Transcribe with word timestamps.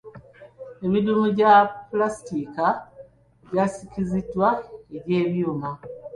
Emidumu 0.85 1.23
egya 1.31 1.51
pulasitika 1.87 2.65
gyasikiziddwa 3.53 4.47
egy'ebyuma. 4.97 5.69